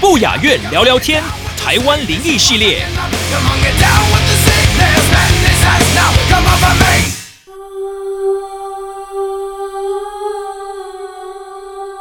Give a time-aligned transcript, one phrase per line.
[0.00, 1.22] 不雅院聊聊天，
[1.58, 2.86] 台湾灵异系列。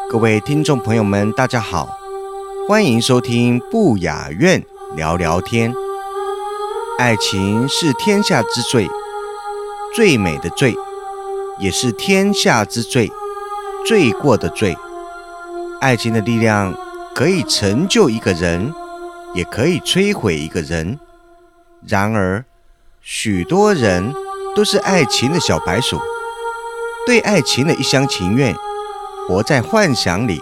[0.09, 1.89] 各位听众朋友们，大家好，
[2.69, 4.63] 欢迎收听不雅院
[4.95, 5.73] 聊聊天。
[6.97, 8.87] 爱情是天下之最，
[9.93, 10.73] 最美的最，
[11.59, 13.11] 也是天下之最，
[13.87, 14.75] 罪过的罪。
[15.81, 16.73] 爱情的力量
[17.13, 18.73] 可以成就一个人，
[19.33, 20.99] 也可以摧毁一个人。
[21.85, 22.43] 然而，
[23.01, 24.13] 许多人
[24.55, 25.99] 都是爱情的小白鼠，
[27.05, 28.55] 对爱情的一厢情愿。
[29.27, 30.41] 活在幻想里，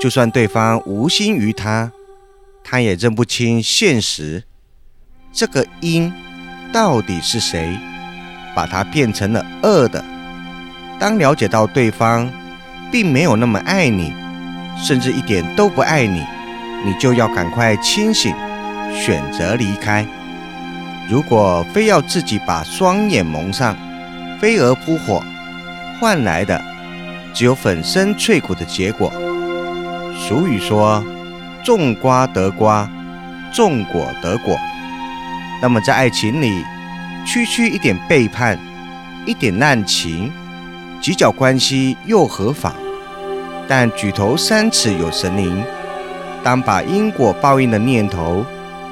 [0.00, 1.92] 就算对方无心于他，
[2.64, 4.44] 他也认不清现实。
[5.32, 6.12] 这个因
[6.72, 7.78] 到底是谁
[8.54, 10.04] 把它变成了恶的？
[10.98, 12.30] 当了解到对方
[12.92, 14.12] 并没有那么爱你，
[14.76, 16.22] 甚至一点都不爱你，
[16.84, 18.32] 你就要赶快清醒，
[18.94, 20.06] 选择离开。
[21.10, 23.74] 如果非要自己把双眼蒙上，
[24.38, 25.22] 飞蛾扑火，
[25.98, 26.62] 换来的。
[27.34, 29.10] 只有粉身碎骨的结果。
[30.14, 31.02] 俗语说
[31.64, 32.86] ：“种瓜得瓜，
[33.54, 34.54] 种果得果。”
[35.62, 36.62] 那么在爱情里，
[37.24, 38.58] 区区一点背叛，
[39.24, 40.30] 一点滥情，
[41.00, 42.74] 几角关系又何妨？
[43.74, 45.64] 但举头三尺有神灵。
[46.44, 48.44] 当把因果报应的念头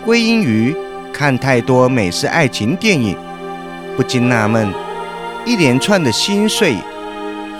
[0.06, 0.74] 归因于
[1.12, 3.14] 看太多美式爱情电影，
[3.94, 4.72] 不禁纳闷：
[5.44, 6.76] 一连串的心碎。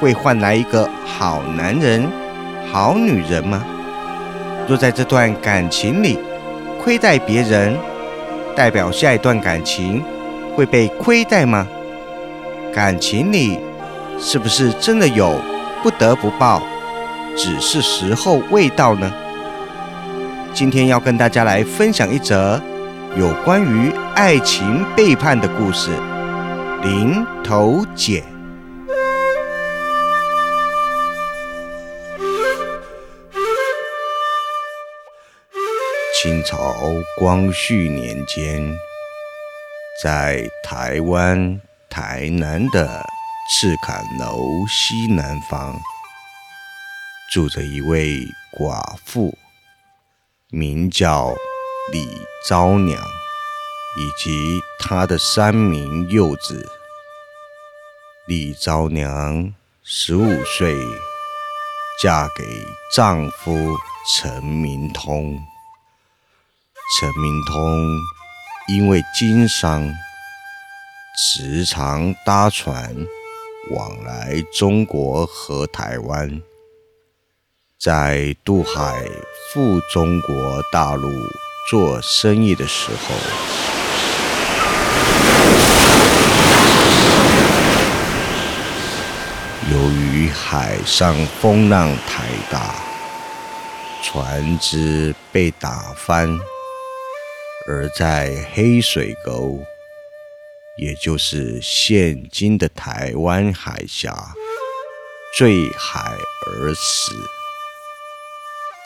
[0.00, 2.08] 会换来一个好男人、
[2.72, 3.62] 好女人吗？
[4.66, 6.19] 若在这段感情里
[6.82, 7.76] 亏待别人，
[8.56, 10.02] 代表下一段感情
[10.56, 11.66] 会被亏待吗？
[12.72, 13.58] 感情里
[14.19, 15.38] 是不是真的有
[15.82, 16.62] 不得不报，
[17.43, 19.11] 只是时候未到呢？
[20.53, 22.61] 今天要跟大家来分享一则
[23.17, 25.89] 有关于爱情背叛的故事——
[26.84, 28.23] 零头姐。
[36.23, 36.59] 清朝
[37.19, 38.71] 光绪年间，
[40.03, 41.59] 在台湾
[41.89, 43.03] 台南的
[43.50, 45.75] 赤坎楼西南方，
[47.31, 48.27] 住着一位
[48.59, 49.39] 寡妇，
[50.51, 51.33] 名叫
[51.93, 53.01] 李昭娘，
[53.97, 56.69] 以及她的三名幼子。
[58.27, 59.55] 李昭娘
[59.85, 60.75] 十五岁，
[62.03, 62.45] 嫁给
[62.97, 63.77] 丈夫
[64.12, 65.41] 陈明通。
[66.99, 67.97] 陈明通
[68.67, 69.89] 因为经商，
[71.17, 72.93] 时常搭船
[73.71, 76.43] 往来中国和台湾，
[77.81, 79.09] 在渡海
[79.49, 81.11] 赴中国大陆
[81.71, 83.15] 做生意的时候，
[89.73, 92.75] 由于海上风浪太大，
[94.03, 96.39] 船只被打翻。
[97.67, 99.59] 而在黑水沟，
[100.77, 104.35] 也就是现今的台湾海峡，
[105.35, 106.12] 坠海
[106.47, 107.40] 而死。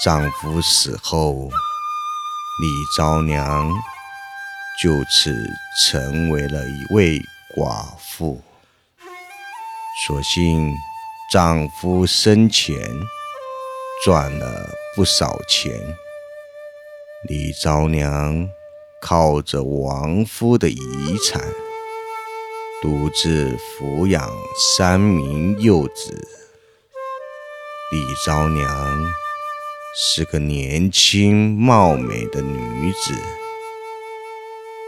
[0.02, 1.48] 丈夫死后，
[2.60, 2.66] 李
[2.96, 3.70] 昭娘
[4.82, 5.34] 就此
[5.86, 7.18] 成为了一位
[7.56, 8.42] 寡妇。
[10.06, 10.72] 所幸
[11.30, 12.76] 丈夫生前
[14.04, 15.96] 赚了不少钱，
[17.28, 18.48] 李昭娘。
[19.06, 21.38] 靠着亡夫的遗产，
[22.80, 26.26] 独自抚养三名幼子。
[27.92, 28.66] 李昭娘
[29.96, 33.14] 是个年轻貌美的女子，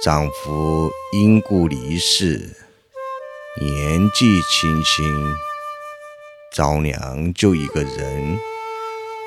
[0.03, 2.57] 丈夫因故离世，
[3.61, 5.37] 年纪轻轻，
[6.53, 8.37] 昭娘就一个人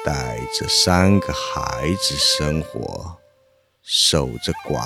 [0.04, 3.18] 带着三个孩子生活。
[3.82, 4.86] 守着寡。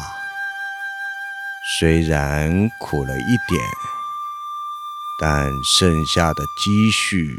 [1.79, 3.59] 虽然苦了一点，
[5.19, 7.35] 但剩下的积蓄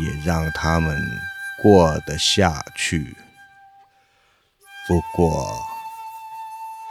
[0.00, 0.96] 也让他们
[1.62, 3.16] 过得下去。
[4.86, 5.54] 不过，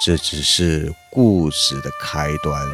[0.03, 2.67] 这只是故事的开端。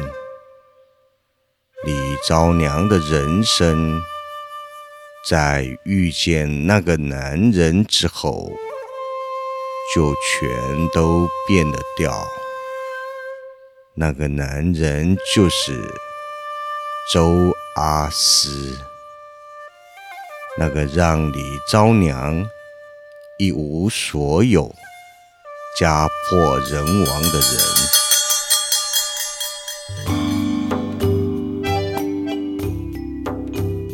[1.84, 4.00] 李昭娘的人生，
[5.28, 8.50] 在遇见那个男人之后，
[9.94, 12.26] 就全都变得掉。
[13.94, 15.94] 那个男人就是
[17.12, 18.78] 周阿思，
[20.56, 22.48] 那个让李昭娘
[23.38, 24.72] 一无所有、
[25.76, 27.58] 家破人亡的人。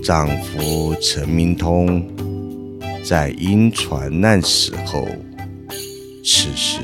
[0.04, 2.06] 丈夫陈明通
[3.02, 5.08] 在因船难死后，
[6.22, 6.80] 此时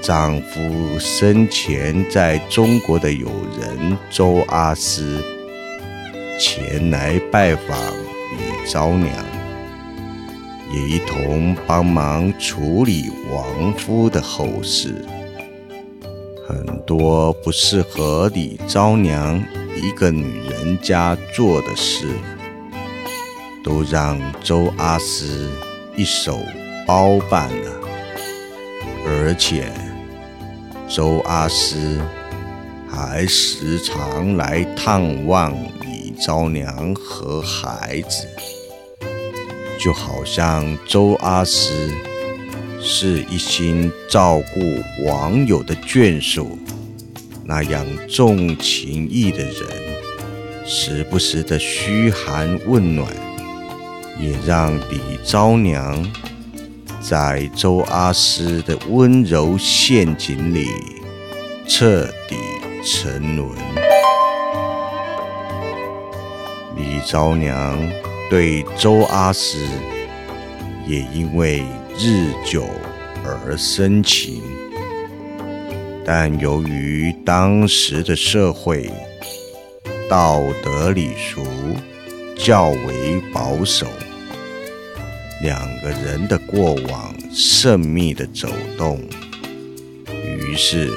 [0.00, 3.30] 丈夫生前在中国的友
[3.60, 5.22] 人周阿思
[6.40, 7.76] 前来拜访
[8.66, 9.10] 昭娘，
[10.72, 15.04] 也一同帮忙处理亡夫的后事。
[16.48, 19.42] 很多不适合李昭娘。
[19.74, 22.06] 一个女人家做的事，
[23.64, 25.50] 都让周阿斯
[25.96, 26.38] 一手
[26.86, 27.80] 包办了，
[29.06, 29.72] 而且
[30.86, 31.98] 周阿斯
[32.88, 35.52] 还时常来探望
[36.24, 38.28] 昭娘和孩子，
[39.80, 41.90] 就好像周阿斯
[42.80, 46.56] 是一心照顾网友的眷属。
[47.44, 49.54] 那样重情义的人，
[50.64, 53.12] 时不时的嘘寒问暖，
[54.16, 56.08] 也让李昭娘
[57.00, 60.68] 在周阿斯的温柔陷阱里
[61.66, 62.36] 彻底
[62.84, 63.81] 沉沦。
[67.06, 67.78] 昭娘
[68.30, 69.58] 对周阿思
[70.86, 71.62] 也因为
[71.98, 72.66] 日久
[73.24, 74.42] 而生情。
[76.04, 78.90] 但由于当时的社会
[80.10, 81.46] 道德礼俗
[82.36, 83.86] 较为保守，
[85.42, 89.00] 两个人的过往甚密的走动，
[90.08, 90.90] 于是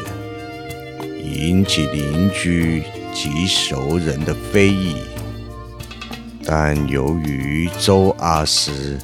[1.23, 4.95] 引起邻居及熟人的非议。
[6.47, 8.99] 但由于周阿斯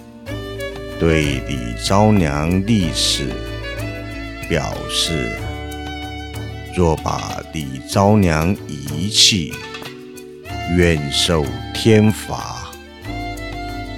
[1.00, 3.30] 对李昭娘历史
[4.48, 5.32] 表示，
[6.78, 9.54] 若把李昭娘遗弃，
[10.78, 11.44] 愿受
[11.74, 12.72] 天罚，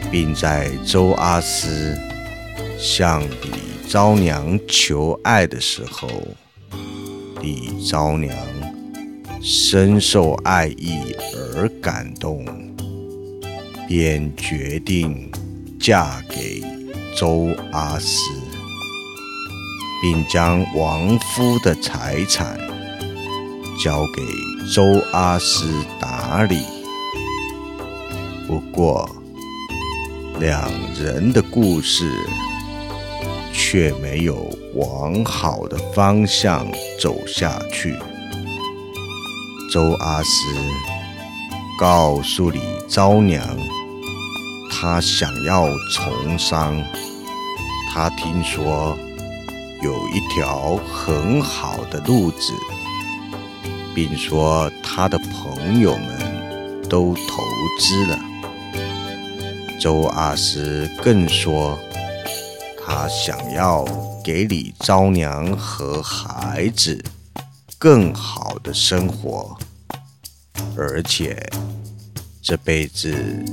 [0.09, 1.97] 并在周阿斯
[2.79, 6.09] 向李昭娘求爱的时候，
[7.41, 8.33] 李昭娘
[9.41, 12.45] 深受爱意而感动，
[13.95, 15.31] 便决定
[15.79, 16.63] 嫁给
[17.15, 18.31] 周阿斯。
[20.01, 22.59] 并将亡夫的财产
[23.81, 24.21] 交给
[24.69, 26.65] 周阿斯打理。
[28.45, 29.09] 不过，
[30.41, 30.69] 两
[30.99, 32.11] 人的故事
[33.53, 36.67] 却没有往好的方向
[36.99, 37.95] 走下去。
[39.71, 40.29] 周阿斯
[41.79, 42.59] 告诉李
[42.89, 43.41] 昭娘，
[44.75, 46.83] 他想要从商，
[47.93, 48.97] 他听说。
[49.81, 52.53] 有一条很好的路子，
[53.93, 57.43] 并说他的朋友们都投
[57.77, 58.17] 资了。
[59.77, 61.77] 周阿思更说，
[62.85, 63.83] 他想要
[64.23, 67.03] 给李昭娘和孩子
[67.77, 69.57] 更好的生活，
[70.77, 71.45] 而且
[72.41, 73.43] 这辈子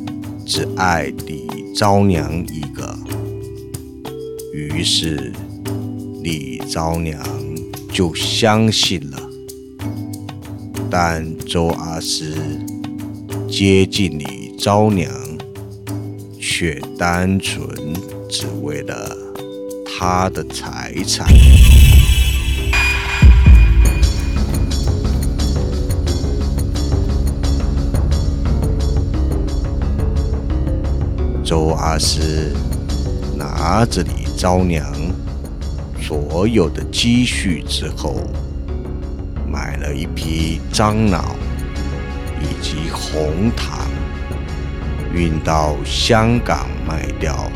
[0.52, 2.92] 只爱李昭娘一个。
[4.52, 5.32] 于是。
[6.22, 7.18] 李昭娘
[7.90, 9.18] 就相信了，
[10.90, 12.36] 但周阿思
[13.48, 15.10] 接近李昭娘，
[16.38, 17.66] 却单纯
[18.28, 19.16] 只为了
[19.86, 21.26] 他的财产。
[31.50, 32.54] 周阿思
[33.36, 34.86] 拿着李昭娘。
[36.00, 38.22] 所有的积蓄之后，
[39.50, 41.34] 买了一批樟脑
[42.40, 43.80] 以及红糖，
[45.12, 47.50] 运到香港卖掉，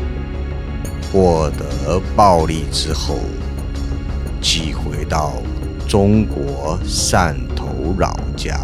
[1.09, 3.19] 获得暴利之后，
[4.41, 5.35] 寄回到
[5.87, 8.59] 中国汕头老家，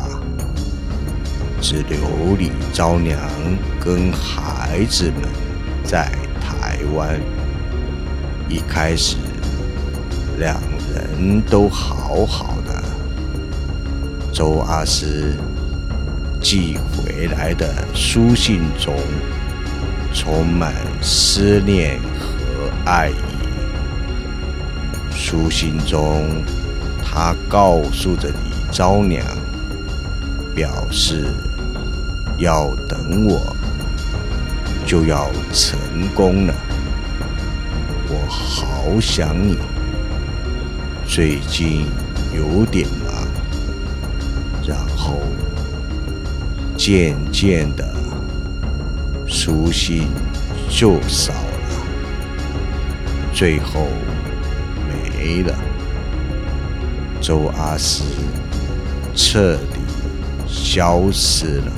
[1.62, 3.18] 只留李昭娘
[3.80, 5.24] 跟孩孩子们
[5.84, 6.10] 在
[6.40, 7.20] 台湾。
[8.48, 9.18] 一开始，
[10.40, 10.58] 两
[10.94, 12.82] 人都好好的。
[14.32, 15.36] 周阿师
[16.40, 18.96] 寄回来的书信中，
[20.14, 23.14] 充满思念和爱意。
[25.14, 26.46] 书信中，
[27.04, 29.22] 他告诉着李昭娘，
[30.56, 31.26] 表示
[32.38, 33.54] 要等我，
[34.92, 35.80] 就要成
[36.14, 36.54] 功了。
[38.10, 39.58] 我好想你，
[41.08, 41.86] 最近
[42.36, 43.26] 有点忙，
[44.68, 45.22] 然后
[46.76, 47.96] 渐渐的
[49.26, 50.10] 书信
[50.70, 51.86] 就少了，
[53.34, 53.88] 最后
[54.90, 55.58] 没了。
[57.22, 58.04] 周阿斯
[59.16, 59.80] 彻底
[60.46, 61.72] 消失了，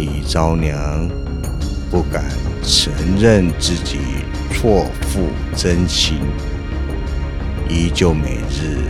[0.00, 1.06] 李昭娘
[1.90, 2.24] 不敢。
[2.62, 3.98] 承认自己
[4.52, 6.18] 错付真心，
[7.68, 8.84] 依旧每日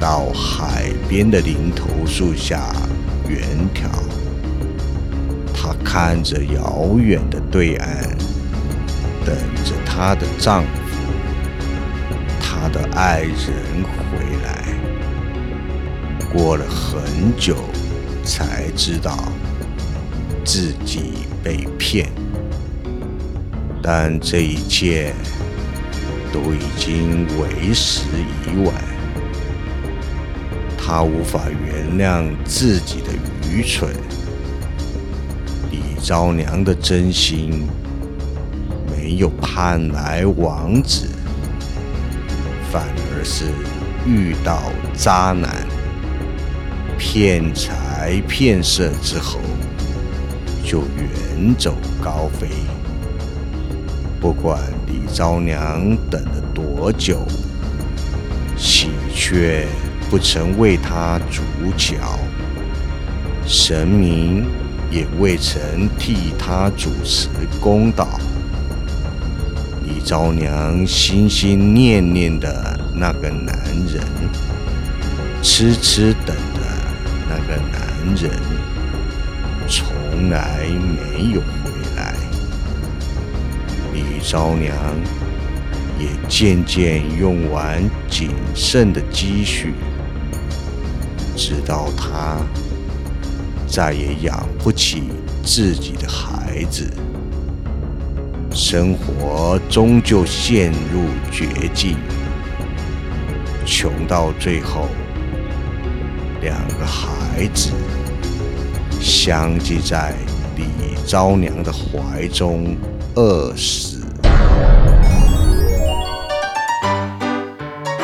[0.00, 2.72] 到海边的林头树下
[3.28, 3.40] 远
[3.72, 3.88] 眺。
[5.54, 8.02] 她看着遥远的对岸，
[9.24, 11.12] 等着她的丈夫、
[12.40, 14.64] 她的爱人回来。
[16.32, 17.56] 过了很久，
[18.24, 19.16] 才知道
[20.44, 22.08] 自己被骗。
[23.82, 25.12] 但这一切
[26.32, 28.02] 都已经为时
[28.46, 28.74] 已晚，
[30.78, 33.08] 他无法原谅自己的
[33.50, 33.90] 愚蠢。
[35.70, 37.66] 李昭娘的真心
[38.88, 41.08] 没有盼来王子，
[42.70, 43.46] 反而是
[44.06, 45.66] 遇到渣男，
[46.96, 49.40] 骗财骗色之后
[50.64, 52.48] 就远走高飞。
[54.20, 57.26] 不管李昭娘等了多久，
[58.56, 59.66] 喜鹊
[60.08, 61.42] 不曾为她筑
[61.76, 62.18] 桥，
[63.44, 64.46] 神明
[64.90, 67.28] 也未曾替她主持
[67.60, 68.06] 公道。
[69.84, 73.56] 李昭娘心心念念的那个男
[73.92, 74.00] 人，
[75.42, 76.60] 痴痴等的
[77.28, 78.30] 那个男人，
[80.12, 82.14] 从来没有回来，
[83.94, 84.20] 李。
[84.22, 84.76] 昭娘
[85.98, 89.72] 也渐渐用完仅剩的积蓄，
[91.34, 92.36] 直到她
[93.66, 95.04] 再也养不起
[95.42, 96.88] 自己的孩子，
[98.52, 101.96] 生活终究陷入绝境，
[103.64, 104.88] 穷到最后，
[106.42, 107.72] 两个孩子
[109.02, 110.14] 相继在
[110.54, 110.64] 李
[111.04, 112.76] 昭娘的怀中
[113.16, 114.00] 饿死。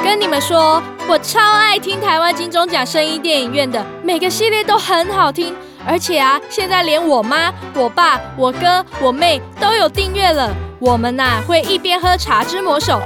[0.03, 5.55] 跟你们说，我超爱听台湾金钟奖声音电影院的每个系列都很好听，
[5.87, 10.53] 而且啊，现在连我妈、我爸、我哥、我妹都有订阅了。
[10.81, 13.01] 我们呐会一边喝茶之魔手，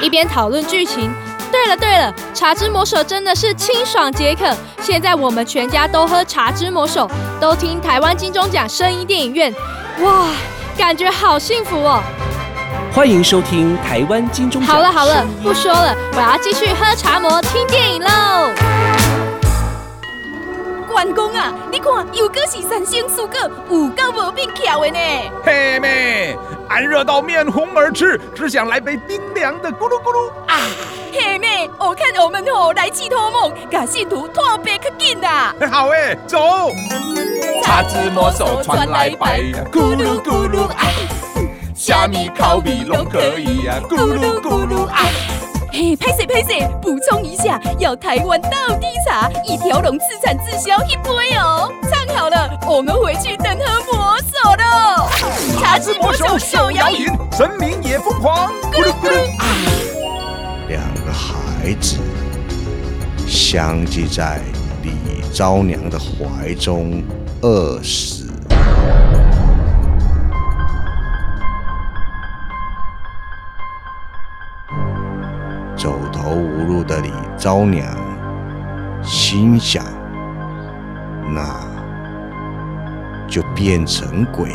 [0.00, 1.10] 一边讨论剧情。
[1.50, 4.44] 对了对了，茶之魔手真的是清爽解渴。
[4.80, 7.10] 现在我们全家都喝茶之魔手，
[7.40, 9.52] 都听台湾金钟奖声音电影院，
[10.02, 10.28] 哇，
[10.76, 12.02] 感觉好幸福哦。
[12.92, 14.74] 欢迎收听台湾金钟奖。
[14.74, 18.50] 好了好了，不说了，我要继续喝茶魔听电影喽。
[20.88, 23.38] 关公啊，你看又个是三星四果，
[23.68, 24.98] 有够无变巧的呢。
[25.44, 26.36] 嘿妹，
[26.68, 30.58] 俺热到面红耳赤，只想来杯冰凉的咕噜咕噜啊。
[31.12, 35.54] 嘿妹，我看我们吼来去托梦，把信徒拖别可紧啦。
[35.70, 36.38] 好诶，走。
[37.64, 39.40] 茶之魔手传来白，
[39.72, 40.86] 咕噜咕噜啊。
[41.74, 45.04] 虾米烤米拢可以呀，咕噜咕噜啊！
[45.78, 48.48] 嘿，拍谁拍谁，补充一下，要台湾道
[48.80, 51.70] 地茶，一条龙自产自销一杯哦。
[51.82, 55.06] 唱好了，我们回去等喝魔手了。
[55.60, 59.44] 茶之魔手手摇饮，神明也疯狂，咕噜咕噜啊！
[60.66, 61.98] 两个孩子
[63.28, 64.40] 相继在
[64.82, 67.04] 李昭娘的怀中
[67.42, 68.24] 饿死。
[76.76, 77.88] 路的李昭娘
[79.02, 79.82] 心想
[81.32, 81.58] ：“那
[83.26, 84.50] 就变成鬼，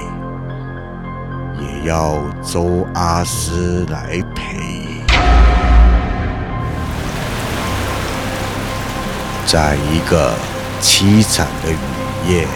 [1.60, 4.60] 也要周阿师来陪。”
[9.48, 10.32] 在一个
[10.80, 11.78] 凄惨的雨
[12.28, 12.48] 夜，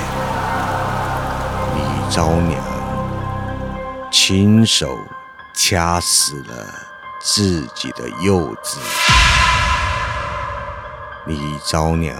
[1.75, 2.61] 李昭娘
[4.11, 4.95] 亲手
[5.55, 6.53] 掐死了
[7.19, 8.77] 自己的幼子。
[11.27, 12.15] 李昭娘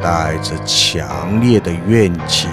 [0.00, 2.48] 带着强烈的怨气，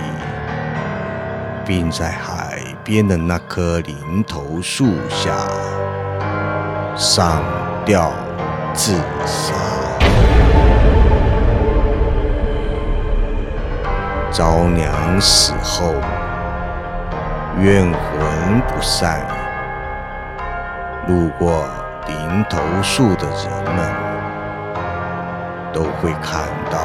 [1.65, 5.31] 并在海边的那棵林头树下
[6.97, 7.41] 上
[7.85, 8.11] 吊
[8.73, 9.53] 自杀。
[14.33, 15.93] 昭娘死后，
[17.57, 19.25] 怨魂不散，
[21.07, 21.65] 路过
[22.05, 24.14] 林头树的人们。
[25.75, 26.79] 都会看到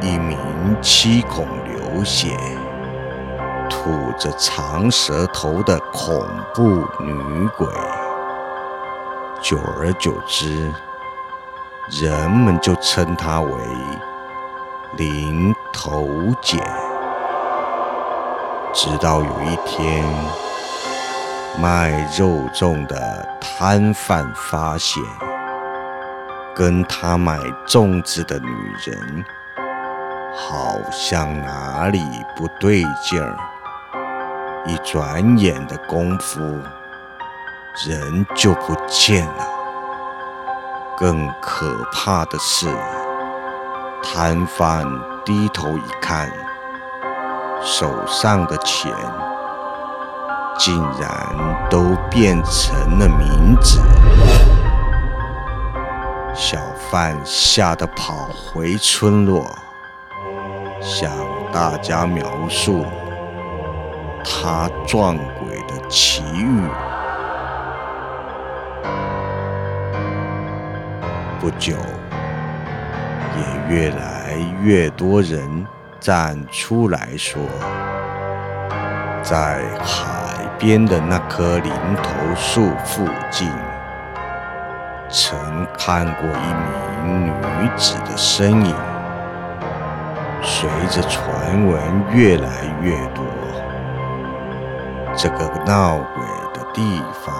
[0.00, 0.38] 一名
[0.80, 2.34] 七孔流血、
[3.68, 6.64] 吐着长舌头的恐怖
[6.98, 7.68] 女鬼。
[9.42, 10.72] 久而久之，
[11.90, 13.52] 人们就称她为
[14.96, 16.08] 零头
[16.40, 16.56] 姐。
[18.72, 20.02] 直到有一天，
[21.60, 25.02] 卖肉粽的摊贩发现。
[26.54, 28.48] 跟他买粽子的女
[28.84, 29.24] 人，
[30.36, 32.00] 好像哪里
[32.36, 33.36] 不对劲儿。
[34.64, 36.40] 一转眼的功夫，
[37.86, 39.44] 人就不见了。
[40.96, 42.68] 更可怕的是，
[44.02, 44.86] 摊贩
[45.24, 46.30] 低头一看，
[47.60, 48.92] 手上的钱
[50.56, 53.80] 竟然都变成了冥纸。
[56.34, 56.58] 小
[56.90, 59.56] 贩吓得跑回村落，
[60.80, 61.08] 向
[61.52, 62.84] 大家描述
[64.24, 66.60] 他撞鬼的奇遇。
[71.38, 71.76] 不久，
[73.36, 75.64] 也越来越多人
[76.00, 77.40] 站出来说，
[79.22, 83.48] 在海边的那棵林头树附近。
[85.76, 86.46] 看过一
[87.06, 88.74] 名女子的身影，
[90.42, 92.48] 随着传闻越来
[92.80, 93.24] 越多，
[95.16, 97.34] 这个闹鬼的地方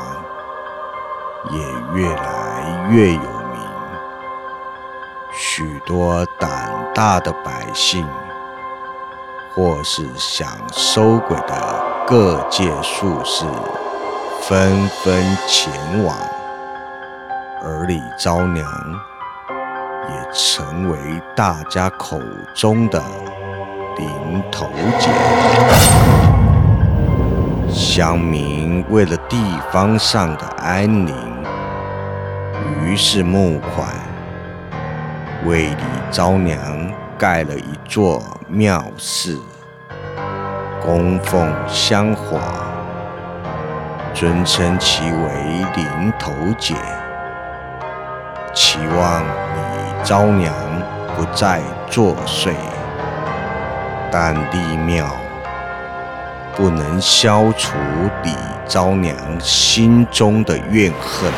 [1.51, 1.61] 也
[1.95, 3.25] 越来越有名。
[5.33, 8.07] 许多胆大的百姓，
[9.55, 11.55] 或是想收鬼的
[12.07, 13.45] 各界术士，
[14.43, 15.73] 纷纷前
[16.05, 16.17] 往。
[17.67, 18.67] 而李昭娘
[20.11, 20.99] 也成为
[21.35, 22.21] 大家口
[22.55, 23.03] 中的
[23.97, 25.09] 零头姐。
[27.73, 31.15] 乡民为了地方上的安宁，
[32.83, 33.89] 于是募款
[35.47, 36.61] 为李昭娘
[37.17, 39.41] 盖了一座庙寺，
[40.83, 42.39] 供奉香火，
[44.13, 46.77] 尊称其为林头姐。
[48.55, 50.55] 期望李昭娘
[51.17, 52.53] 不再作祟，
[54.13, 55.11] 但立庙
[56.55, 57.77] 不能消除
[58.23, 58.31] 李
[58.65, 61.33] 昭娘心中的怨恨。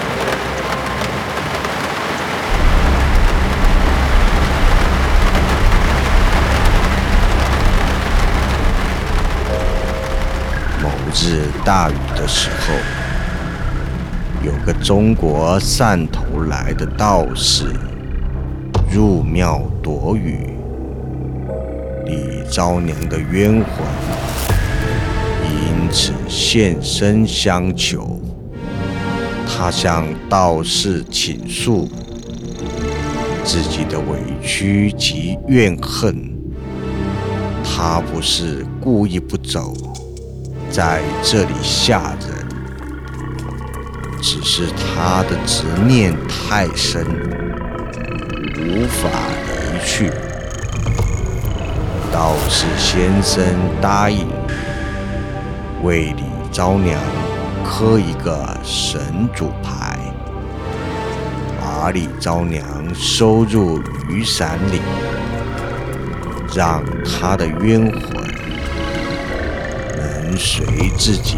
[10.82, 13.05] 某日大雨的时候。
[14.46, 17.64] 有个中国汕头来的道士
[18.88, 20.54] 入庙躲雨，
[22.04, 23.64] 李昭娘的冤魂
[25.50, 28.20] 因此现身相求。
[29.48, 31.88] 他向道士倾诉
[33.42, 36.14] 自己的委屈及怨恨，
[37.64, 39.74] 他不是故意不走，
[40.70, 42.25] 在这里吓人。
[44.28, 47.06] 只是他的执念太深，
[48.58, 49.08] 无法
[49.46, 50.10] 离去。
[52.10, 53.44] 道士先生
[53.80, 54.26] 答应
[55.84, 57.00] 为李昭娘
[57.64, 59.00] 磕一个神
[59.32, 59.96] 主牌，
[61.60, 62.64] 把李昭娘
[62.96, 64.80] 收入雨伞里，
[66.52, 68.26] 让她的冤魂
[69.96, 70.66] 能随
[70.98, 71.36] 自己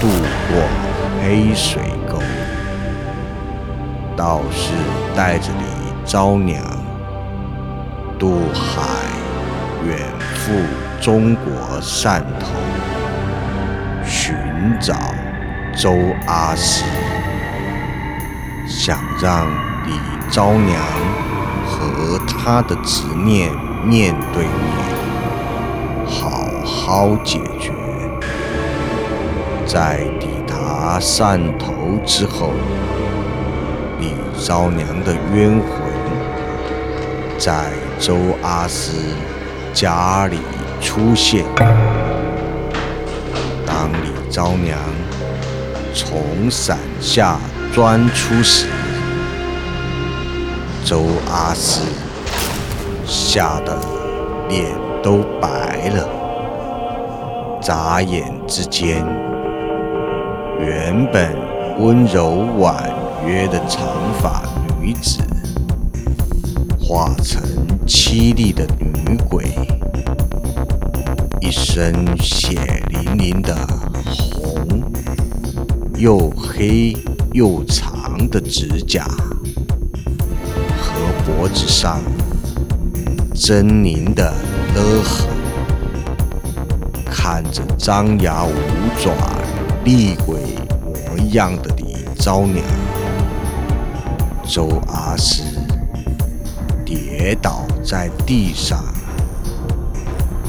[0.00, 0.08] 度
[0.48, 0.66] 过
[1.22, 1.82] 黑水。
[4.16, 4.72] 道士
[5.14, 5.64] 带着李
[6.04, 6.62] 昭娘
[8.18, 8.82] 渡海，
[9.86, 9.98] 远
[10.34, 10.52] 赴
[11.02, 11.52] 中国
[11.82, 12.46] 汕头，
[14.06, 14.34] 寻
[14.80, 14.94] 找
[15.76, 15.92] 周
[16.26, 16.82] 阿师，
[18.66, 19.46] 想让
[19.86, 19.92] 李
[20.30, 20.80] 昭娘
[21.66, 23.52] 和他的执念
[23.84, 24.52] 面对面，
[26.06, 26.30] 好
[26.64, 27.70] 好解决。
[29.66, 32.52] 在抵达汕头之后，
[34.36, 35.70] 李昭娘的冤魂
[37.38, 38.92] 在周阿师
[39.72, 40.38] 家里
[40.78, 41.42] 出现。
[43.66, 44.78] 当李昭娘
[45.94, 47.38] 从伞下
[47.72, 48.66] 钻出时，
[50.84, 51.80] 周阿师
[53.06, 53.78] 吓得
[54.50, 54.66] 脸
[55.02, 56.06] 都白了，
[57.62, 59.02] 眨眼之间，
[60.60, 61.34] 原本
[61.78, 62.76] 温柔婉
[63.24, 63.88] 约的长
[64.20, 64.42] 发
[64.80, 65.20] 女子，
[66.80, 67.42] 化成
[67.86, 69.46] 凄厉的女鬼，
[71.40, 73.56] 一身血淋淋的
[74.34, 74.82] 红，
[75.96, 76.96] 又黑
[77.32, 79.04] 又长的指甲
[80.78, 80.94] 和。
[81.26, 82.00] 脖子上
[83.34, 84.32] 狰狞的
[84.76, 85.28] 勒痕，
[87.04, 88.52] 看着张牙舞
[89.02, 89.10] 爪、
[89.84, 90.36] 厉鬼
[90.94, 92.64] 模样的李昭娘，
[94.48, 95.42] 周阿斯
[96.84, 98.84] 跌倒在地上，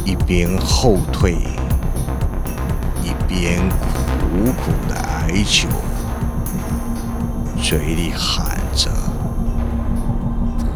[0.06, 1.34] 一边后退，
[3.04, 3.68] 一边
[4.20, 5.68] 苦苦的哀求，
[7.60, 8.92] 嘴里喊着。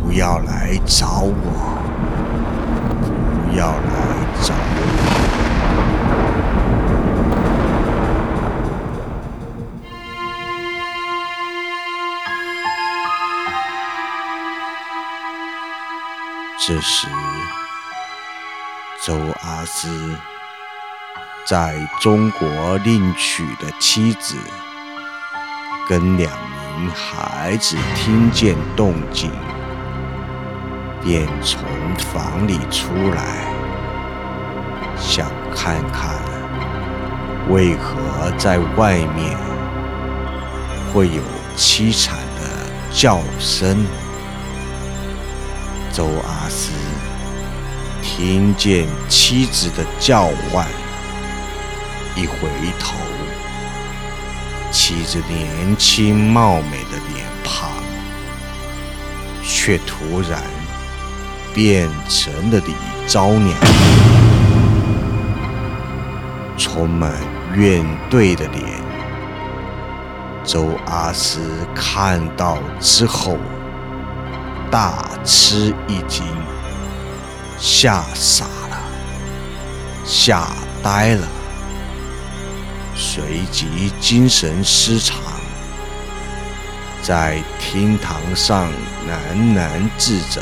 [0.03, 1.77] 不要来找我！
[3.45, 5.20] 不要来找我！
[16.63, 17.07] 这时，
[19.03, 19.87] 周阿师
[21.43, 24.37] 在中国另娶的妻子，
[25.89, 26.31] 跟两
[26.77, 29.31] 名孩子听见动静。
[31.03, 31.63] 便从
[31.95, 33.43] 房里出来，
[34.99, 36.15] 想看看
[37.49, 39.35] 为何在外面
[40.93, 41.23] 会有
[41.57, 43.83] 凄惨的叫声。
[46.01, 46.71] 周阿斯
[48.01, 50.65] 听见妻子的叫唤，
[52.15, 52.95] 一回头，
[54.71, 55.77] 妻子年。
[55.77, 57.69] 轻貌美的脸庞，
[59.43, 60.41] 却突然。
[61.53, 62.73] 变成了李
[63.05, 63.55] 昭娘，
[66.57, 67.13] 充满
[67.53, 68.63] 怨怼的脸。
[70.43, 71.41] 周阿斯
[71.75, 73.37] 看到之后，
[74.71, 76.25] 大吃一惊，
[77.59, 78.77] 吓傻了，
[80.05, 80.47] 吓
[80.81, 81.27] 呆了，
[82.95, 85.17] 随即精神失常，
[87.01, 88.71] 在厅堂上
[89.09, 90.41] 喃喃自责。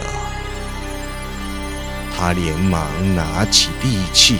[2.16, 4.38] 他连忙拿起利器，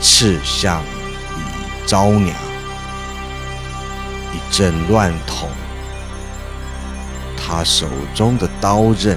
[0.00, 2.34] 刺向李昭娘，
[4.32, 5.50] 一阵乱捅，
[7.56, 7.86] 他手
[8.16, 9.16] 中的刀刃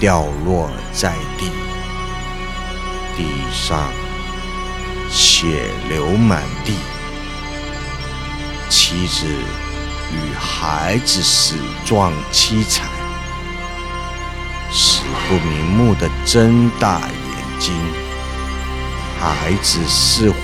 [0.00, 1.48] 掉落在地，
[3.16, 3.88] 地上
[5.08, 6.74] 血流满地，
[8.68, 12.88] 妻子与孩子死状凄惨。
[14.72, 17.72] 死不瞑目的睁大眼睛，
[19.20, 20.36] 孩子似乎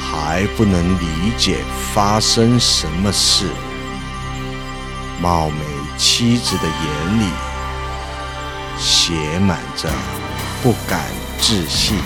[0.00, 1.58] 还不能理解
[1.94, 3.46] 发生什么事。
[5.26, 5.58] 貌美
[5.98, 7.32] 妻子的眼里
[8.78, 9.90] 写满着
[10.62, 11.00] 不敢
[11.40, 11.98] 置信。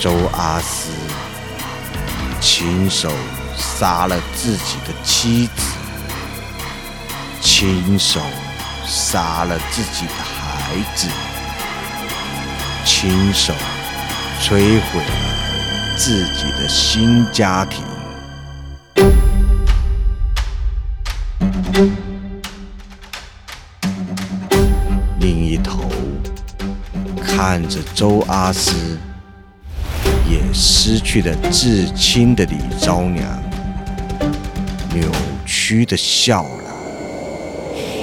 [0.00, 0.90] 周阿斯
[2.40, 3.12] 亲手
[3.56, 5.62] 杀了自己的妻子，
[7.40, 8.20] 亲手。
[8.88, 11.08] 杀了自己的孩子，
[12.84, 13.52] 亲手
[14.40, 17.95] 摧毁了自己的新家庭。
[27.48, 28.98] 看着周阿斯
[30.28, 33.24] 也失去了至亲的李昭娘，
[34.92, 35.08] 扭
[35.46, 36.48] 曲的笑了。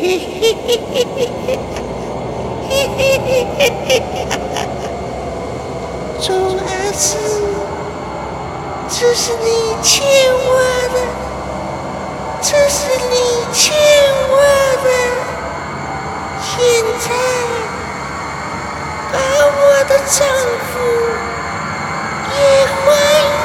[6.22, 7.18] 周阿师，
[8.88, 10.56] 这是你欠我
[10.94, 11.00] 的，
[12.42, 13.76] 这是你欠
[14.32, 14.38] 我
[14.86, 14.88] 的，
[16.40, 16.48] 现
[17.02, 17.12] 在
[19.44, 19.52] 把我
[19.90, 20.26] 的丈
[20.72, 20.80] 夫
[22.32, 22.74] 也还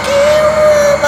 [0.05, 0.09] 给
[0.47, 0.57] 我
[1.03, 1.07] 吧！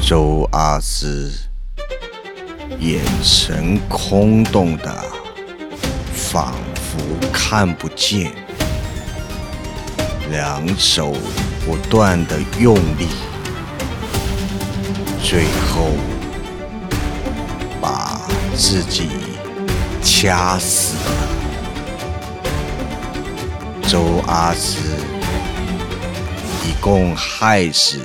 [0.04, 0.10] 周
[0.50, 1.30] 阿斯
[2.80, 4.92] 眼神空洞的，
[6.12, 6.98] 仿佛
[7.32, 8.32] 看不见，
[10.32, 11.14] 两手
[11.64, 13.06] 不断的用力。
[15.24, 15.88] 最后
[17.80, 18.20] 把
[18.54, 19.08] 自己
[20.02, 21.28] 掐死了。
[23.88, 24.78] 周阿斯
[26.62, 28.00] 一共害死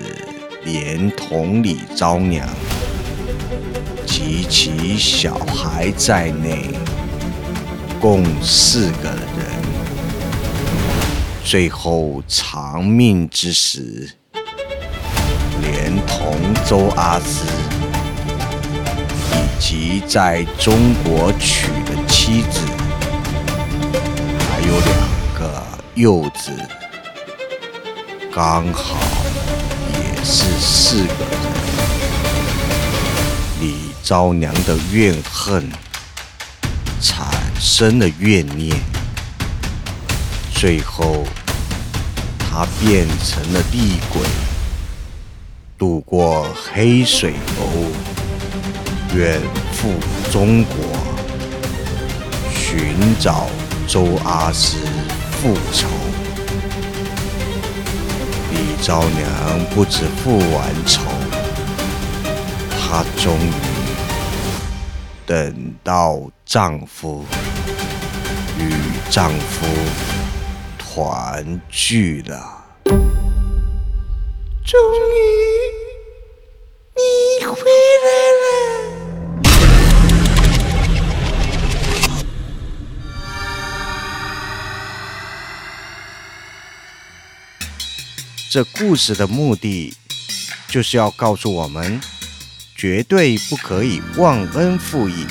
[0.63, 2.47] 连同李昭娘
[4.07, 6.69] 及其小孩在内，
[7.99, 9.59] 共四个人。
[11.43, 14.09] 最后长命之时，
[16.65, 17.45] 周阿斯
[19.33, 22.59] 以及在中国娶的妻子，
[24.49, 24.89] 还有两
[25.39, 25.63] 个
[25.95, 26.51] 幼子，
[28.33, 28.97] 刚好
[29.93, 31.39] 也是四个人。
[33.59, 35.69] 李昭娘的怨恨
[37.01, 37.25] 产
[37.59, 38.79] 生了怨念，
[40.53, 41.25] 最后。
[42.51, 44.21] 他变成了厉鬼，
[45.79, 47.63] 渡过黑水沟，
[49.17, 49.39] 远
[49.71, 49.93] 赴
[50.29, 50.75] 中国，
[52.51, 53.47] 寻找
[53.87, 54.75] 周阿斯
[55.31, 55.87] 复仇。
[58.51, 61.01] 李昭娘不止复完仇，
[62.77, 63.53] 她终于
[65.25, 67.23] 等到丈夫
[68.59, 68.69] 与
[69.09, 69.65] 丈夫。
[70.77, 72.65] 团聚了，
[74.65, 74.77] 终
[75.15, 75.48] 于
[76.99, 77.53] 你回
[78.03, 78.09] 来
[78.41, 78.43] 了。
[88.51, 89.95] 这故事的目的
[90.67, 92.01] 就是要告诉我们，
[92.75, 95.25] 绝对不可以忘恩负义，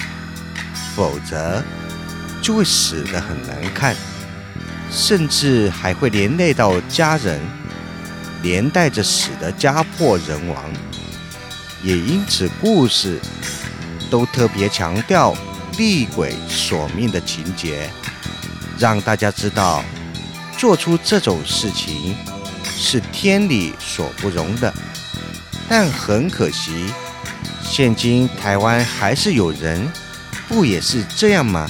[0.97, 1.63] 否则
[2.41, 3.95] 就会死得很难看。
[4.91, 7.39] 甚至还会连累到家人，
[8.43, 10.73] 连带着死得家破人亡。
[11.83, 13.19] 也因此，故事
[14.11, 15.35] 都特别强调
[15.77, 17.91] 厉鬼索命的情节，
[18.79, 19.85] 让大家知道
[20.57, 22.17] 做出这种事情
[22.65, 24.73] 是天理所不容的。
[25.69, 26.87] 但很可惜，
[27.63, 29.91] 现今台湾还是有人，
[30.49, 31.69] 不也是这样吗？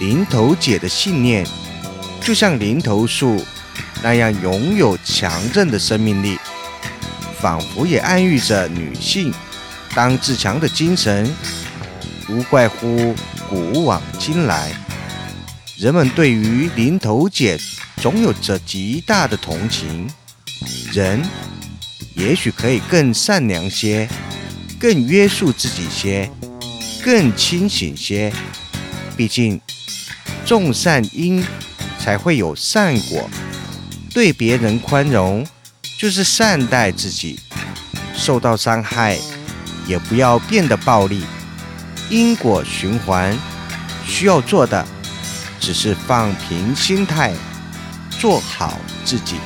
[0.00, 1.46] 林头姐的信念。
[2.18, 3.44] 就像林头树
[4.02, 6.36] 那样拥有强韧的生命力，
[7.40, 9.32] 仿佛也暗喻着女性
[9.94, 11.28] 当自强的精神。
[12.28, 13.14] 无怪乎
[13.48, 14.72] 古往今来，
[15.78, 17.58] 人们对于林头姐
[18.02, 20.08] 总有着极大的同情。
[20.92, 21.22] 人
[22.14, 24.08] 也许可以更善良些，
[24.78, 26.30] 更约束自己些，
[27.04, 28.32] 更清醒些。
[29.16, 29.60] 毕竟
[30.44, 31.44] 种善因。
[31.98, 33.28] 才会有善果。
[34.14, 35.44] 对别人宽容，
[35.98, 37.38] 就是善待自己。
[38.14, 39.18] 受到伤害，
[39.86, 41.24] 也不要变得暴力。
[42.08, 43.36] 因果循环，
[44.04, 44.86] 需要做的
[45.58, 47.32] 只是放平心态，
[48.18, 49.36] 做好自己。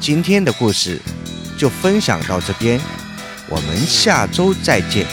[0.00, 1.00] 今天的故事
[1.58, 2.80] 就分享到这边，
[3.48, 5.06] 我们下周再见。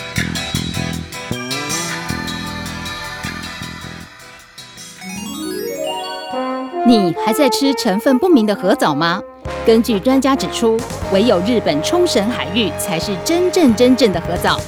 [6.86, 9.22] 你还在吃成分不明的核枣吗？
[9.66, 10.80] 根据专家指出，
[11.12, 14.60] 唯有日本冲绳海域才是真正真正的核藻。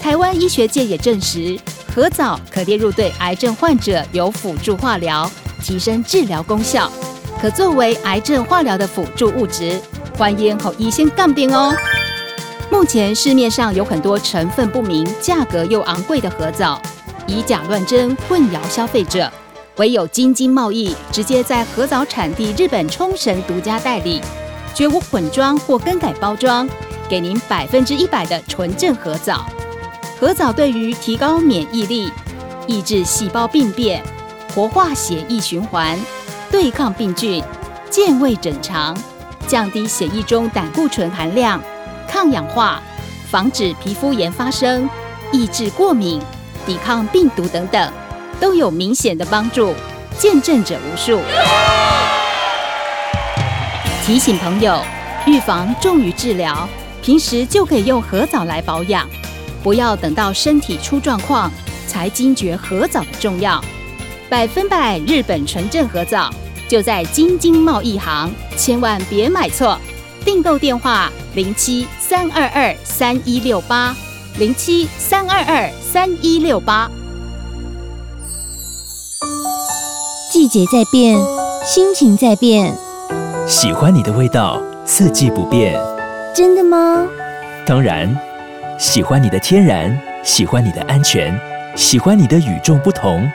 [0.00, 1.58] 台湾医学界也证实，
[1.94, 5.30] 核藻可列入对癌症患者有辅助化疗，
[5.62, 6.90] 提升治疗功效，
[7.40, 9.80] 可作为癌症化疗的辅助物质。
[10.16, 11.74] 欢迎和医生杠边哦。
[12.70, 16.80] 目前市面上有很多成分不明、价格又昂贵的核藻，
[17.26, 19.30] 以假乱真，混淆消费者。
[19.76, 24.22] 唯有京津贸易直接在合藻产地日本冲绳独家代理，
[24.74, 26.66] 绝无混装或更改包装，
[27.08, 29.46] 给您百分之一百的纯正合藻。
[30.18, 32.10] 合藻对于提高免疫力、
[32.66, 34.02] 抑制细胞病变、
[34.54, 35.98] 活化血液循环、
[36.50, 37.44] 对抗病菌、
[37.90, 38.96] 健胃整肠、
[39.46, 41.60] 降低血液中胆固醇含量、
[42.08, 42.82] 抗氧化、
[43.30, 44.88] 防止皮肤炎发生、
[45.32, 46.18] 抑制过敏、
[46.64, 47.92] 抵抗病毒等等。
[48.40, 49.74] 都有明显的帮助，
[50.18, 51.20] 见证者无数。
[54.04, 54.80] 提醒朋友，
[55.26, 56.68] 预防重于治疗，
[57.02, 59.08] 平时就可以用核藻来保养，
[59.62, 61.50] 不要等到身体出状况
[61.88, 63.62] 才惊觉核藻的重要。
[64.28, 66.32] 百分百日本纯正核藻
[66.68, 69.78] 就在京津贸易行，千万别买错。
[70.24, 73.94] 订购电话：零七三二二三一六八。
[74.38, 76.90] 零七三二二三一六八。
[80.46, 81.18] 季节在变，
[81.64, 82.72] 心情在变，
[83.48, 85.76] 喜欢你的味道，四季不变。
[86.32, 87.04] 真的吗？
[87.66, 88.16] 当然，
[88.78, 91.36] 喜欢你的天然，喜欢你的安全，
[91.74, 93.28] 喜欢你的与众不同，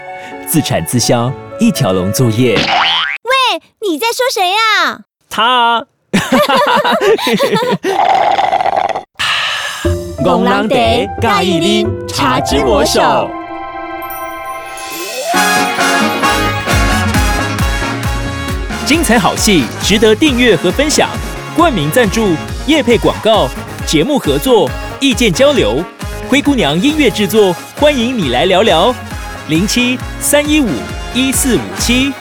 [0.47, 2.55] 自产自销，一条龙作业。
[2.55, 5.01] 喂，你在说谁呀？
[5.29, 5.85] 他。
[10.23, 13.29] 公狼得盖一拎茶之魔手。
[18.91, 21.09] 精彩好戏值得订阅和分享，
[21.55, 22.35] 冠名赞助、
[22.67, 23.47] 夜配广告、
[23.87, 25.81] 节目合作、意见交流，
[26.27, 28.93] 灰姑娘音乐制作，欢迎你来聊聊，
[29.47, 30.67] 零七三一五
[31.13, 32.11] 一四五七。